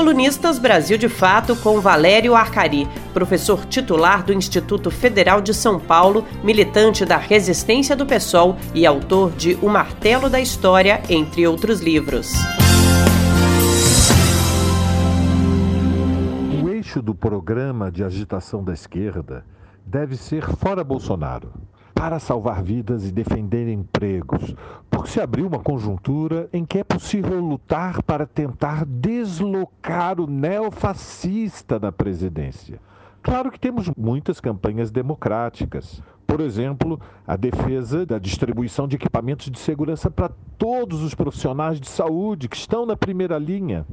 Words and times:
Colunistas 0.00 0.58
Brasil 0.58 0.96
de 0.96 1.10
Fato 1.10 1.54
com 1.54 1.78
Valério 1.78 2.34
Arcari, 2.34 2.88
professor 3.12 3.66
titular 3.66 4.24
do 4.24 4.32
Instituto 4.32 4.90
Federal 4.90 5.42
de 5.42 5.52
São 5.52 5.78
Paulo, 5.78 6.24
militante 6.42 7.04
da 7.04 7.18
resistência 7.18 7.94
do 7.94 8.06
PSOL 8.06 8.56
e 8.74 8.86
autor 8.86 9.30
de 9.32 9.58
O 9.60 9.68
Martelo 9.68 10.30
da 10.30 10.40
História, 10.40 11.02
entre 11.10 11.46
outros 11.46 11.82
livros. 11.82 12.32
O 16.64 16.70
eixo 16.70 17.02
do 17.02 17.14
programa 17.14 17.92
de 17.92 18.02
agitação 18.02 18.64
da 18.64 18.72
esquerda 18.72 19.44
deve 19.84 20.16
ser 20.16 20.50
fora 20.56 20.82
Bolsonaro 20.82 21.52
para 21.94 22.18
salvar 22.18 22.62
vidas 22.62 23.06
e 23.06 23.12
defender 23.12 23.70
empregos, 23.70 24.54
porque 25.00 25.12
se 25.12 25.20
abriu 25.20 25.46
uma 25.46 25.60
conjuntura 25.60 26.46
em 26.52 26.62
que 26.62 26.78
é 26.78 26.84
possível 26.84 27.40
lutar 27.40 28.02
para 28.02 28.26
tentar 28.26 28.84
deslocar 28.84 30.20
o 30.20 30.26
neofascista 30.26 31.78
da 31.78 31.90
presidência. 31.90 32.78
Claro 33.22 33.50
que 33.50 33.58
temos 33.58 33.90
muitas 33.96 34.40
campanhas 34.40 34.90
democráticas. 34.90 36.02
Por 36.26 36.42
exemplo, 36.42 37.00
a 37.26 37.34
defesa 37.34 38.04
da 38.04 38.18
distribuição 38.18 38.86
de 38.86 38.96
equipamentos 38.96 39.50
de 39.50 39.58
segurança 39.58 40.10
para 40.10 40.30
todos 40.58 41.02
os 41.02 41.14
profissionais 41.14 41.80
de 41.80 41.88
saúde 41.88 42.46
que 42.46 42.56
estão 42.56 42.84
na 42.84 42.94
primeira 42.94 43.38
linha. 43.38 43.86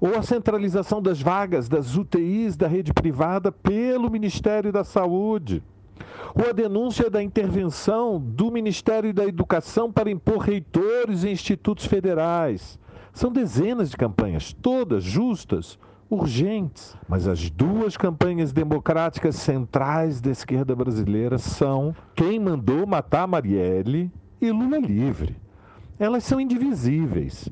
Ou 0.00 0.18
a 0.18 0.22
centralização 0.22 1.00
das 1.00 1.22
vagas 1.22 1.68
das 1.68 1.96
UTIs 1.96 2.56
da 2.56 2.66
rede 2.66 2.92
privada 2.92 3.52
pelo 3.52 4.10
Ministério 4.10 4.72
da 4.72 4.82
Saúde 4.82 5.62
ou 6.34 6.48
a 6.48 6.52
denúncia 6.52 7.10
da 7.10 7.22
intervenção 7.22 8.18
do 8.18 8.50
Ministério 8.50 9.12
da 9.12 9.24
Educação 9.24 9.92
para 9.92 10.10
impor 10.10 10.38
reitores 10.38 11.24
em 11.24 11.32
institutos 11.32 11.84
federais. 11.86 12.78
São 13.12 13.30
dezenas 13.30 13.90
de 13.90 13.96
campanhas, 13.96 14.52
todas 14.52 15.04
justas, 15.04 15.78
urgentes. 16.08 16.96
Mas 17.08 17.26
as 17.26 17.50
duas 17.50 17.96
campanhas 17.96 18.52
democráticas 18.52 19.36
centrais 19.36 20.20
da 20.20 20.30
esquerda 20.30 20.74
brasileira 20.74 21.38
são 21.38 21.94
quem 22.14 22.38
mandou 22.38 22.86
matar 22.86 23.26
Marielle 23.26 24.10
e 24.40 24.50
Lula 24.50 24.78
livre. 24.78 25.36
Elas 25.98 26.24
são 26.24 26.40
indivisíveis. 26.40 27.48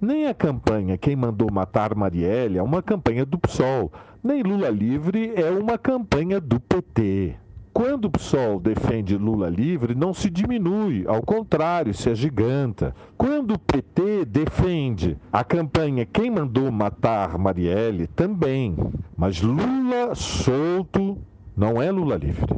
Nem 0.00 0.26
a 0.26 0.34
campanha 0.34 0.98
Quem 0.98 1.14
Mandou 1.14 1.48
Matar 1.52 1.94
Marielle 1.94 2.58
é 2.58 2.62
uma 2.62 2.82
campanha 2.82 3.24
do 3.24 3.38
PSOL, 3.38 3.92
nem 4.20 4.42
Lula 4.42 4.68
Livre 4.68 5.32
é 5.36 5.48
uma 5.52 5.78
campanha 5.78 6.40
do 6.40 6.58
PT. 6.58 7.36
Quando 7.72 8.04
o 8.04 8.10
PSOL 8.10 8.60
defende 8.60 9.16
Lula 9.16 9.48
livre, 9.48 9.94
não 9.94 10.12
se 10.12 10.28
diminui, 10.28 11.04
ao 11.06 11.22
contrário, 11.22 11.94
se 11.94 12.10
agiganta. 12.10 12.94
Quando 13.16 13.54
o 13.54 13.58
PT 13.58 14.26
defende 14.26 15.16
a 15.32 15.42
campanha 15.42 16.04
Quem 16.04 16.30
Mandou 16.30 16.70
Matar 16.70 17.38
Marielle, 17.38 18.06
também. 18.08 18.76
Mas 19.16 19.40
Lula 19.40 20.14
solto 20.14 21.16
não 21.56 21.80
é 21.80 21.90
Lula 21.90 22.16
livre. 22.16 22.54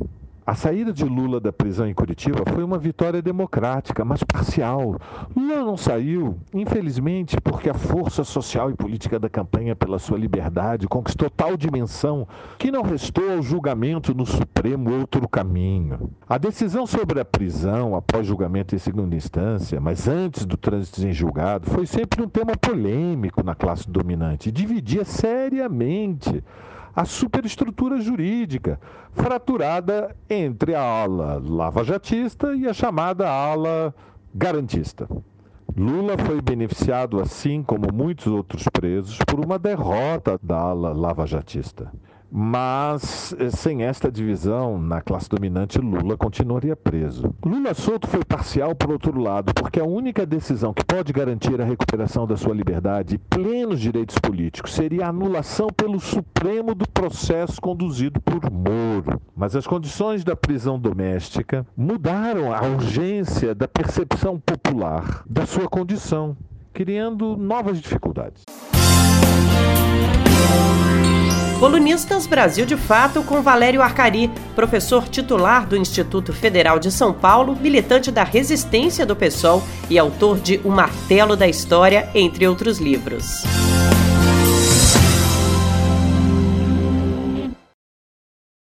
A 0.47 0.55
saída 0.55 0.93
de 0.93 1.07
Lula 1.07 1.41
da 1.41 1.51
prisão 1.51 1.89
em 1.89 1.95
Curitiba 1.95 2.45
foi 2.53 2.63
uma 2.63 2.77
vitória 2.77 3.23
democrática, 3.23 4.05
mas 4.05 4.23
parcial. 4.23 5.01
Lula 5.35 5.65
não 5.65 5.75
saiu, 5.75 6.37
infelizmente, 6.53 7.41
porque 7.41 7.71
a 7.71 7.75
força 7.75 8.23
social 8.25 8.71
e 8.71 8.75
política 8.75 9.19
da 9.19 9.31
campanha 9.31 9.75
pela 9.75 9.99
sua 9.99 10.19
liberdade 10.19 10.87
conquistou 10.87 11.31
tal 11.31 11.57
dimensão 11.57 12.29
que 12.59 12.71
não 12.71 12.83
restou 12.83 13.33
ao 13.33 13.41
julgamento 13.41 14.15
no 14.15 14.27
Supremo 14.27 14.93
outro 14.93 15.27
caminho. 15.27 16.11
A 16.29 16.37
decisão 16.37 16.87
sobre 16.87 17.21
a 17.21 17.25
prisão 17.25 17.97
após 17.97 18.27
julgamento 18.27 18.75
em 18.75 18.79
segunda 18.79 19.17
instância, 19.17 19.81
mas 19.81 20.07
antes 20.07 20.45
do 20.45 20.59
trânsito 20.59 21.07
em 21.07 21.13
julgado, 21.13 21.71
foi 21.71 21.87
sempre 21.87 22.23
um 22.23 22.29
tema 22.29 22.55
polêmico 22.55 23.43
na 23.43 23.55
classe 23.55 23.89
dominante 23.89 24.53
dividia 24.53 25.07
seriamente 25.07 26.45
a 26.95 27.05
superestrutura 27.05 28.01
jurídica, 28.01 28.79
fraturada 29.13 30.17
entre 30.31 30.75
a 30.75 30.81
ala 30.81 31.43
lavajatista 31.45 32.55
e 32.55 32.69
a 32.69 32.73
chamada 32.73 33.29
ala 33.29 33.95
garantista. 34.35 35.09
Lula 35.77 36.17
foi 36.17 36.41
beneficiado, 36.41 37.21
assim 37.21 37.63
como 37.63 37.93
muitos 37.93 38.29
outros 38.29 38.69
presos, 38.69 39.19
por 39.27 39.45
uma 39.45 39.59
derrota 39.59 40.39
da 40.41 40.57
ala 40.57 40.93
lavajatista. 40.93 41.91
Mas 42.31 43.35
eh, 43.39 43.51
sem 43.51 43.85
esta 43.85 44.11
divisão 44.11 44.81
na 44.81 45.01
classe 45.01 45.29
dominante, 45.29 45.79
Lula 45.79 46.17
continuaria 46.17 46.75
preso. 46.75 47.35
Lula 47.45 47.75
solto 47.75 48.09
foi 48.09 48.25
parcial 48.25 48.75
por 48.75 48.91
outro 48.91 49.19
lado, 49.21 49.55
porque 49.55 49.79
a 49.79 49.85
única 49.85 50.27
decisão 50.27 50.75
que 50.75 50.85
pode 50.85 51.13
garantir 51.13 51.61
a 51.61 51.65
recuperação 51.65 52.27
da 52.27 52.37
sua 52.37 52.55
liberdade 52.55 53.15
e 53.15 53.19
plenos 53.19 53.81
direitos 53.81 54.19
políticos 54.19 54.75
seria 54.75 55.07
a 55.07 55.11
anulação 55.11 55.69
pelo 55.69 56.01
Supremo 56.01 56.75
do 56.75 56.89
processo 56.89 57.61
conduzido 57.61 58.21
por 58.21 58.51
Moro. 58.51 59.21
Mas 59.37 59.55
as 59.55 59.67
condições 59.67 60.25
da 60.25 60.35
prisão 60.35 60.79
doméstica 60.79 61.67
mudaram 61.77 62.53
a 62.53 62.63
urgência 62.63 63.55
da 63.55 63.69
percepção 63.69 64.41
popular 64.41 65.23
da 65.29 65.47
sua 65.47 65.69
condição, 65.69 66.37
criando 66.73 67.37
novas 67.37 67.81
dificuldades. 67.81 68.45
Colunistas 71.65 72.27
Brasil 72.27 72.67
de 72.67 72.77
Fato 72.77 73.23
com 73.23 73.41
Valério 73.41 73.81
Arcari, 73.81 74.31
professor 74.55 75.09
titular 75.09 75.67
do 75.67 75.79
Instituto 75.79 76.31
Federal 76.31 76.79
de 76.79 76.93
São 76.93 77.11
Paulo, 77.11 77.57
militante 77.59 78.11
da 78.11 78.23
resistência 78.23 79.07
do 79.07 79.17
PSOL 79.17 79.63
e 79.89 79.99
autor 79.99 80.39
de 80.39 80.61
O 80.63 80.69
Martelo 80.69 81.35
da 81.35 81.49
História, 81.49 82.07
entre 82.15 82.47
outros 82.47 82.79
livros. 82.79 83.45